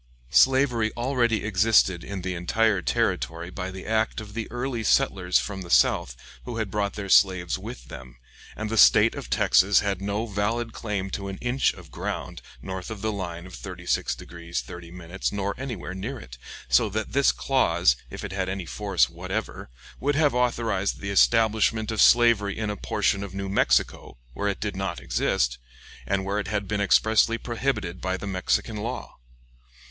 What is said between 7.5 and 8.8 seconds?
with them, and the